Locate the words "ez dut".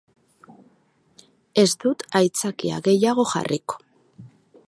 1.65-2.07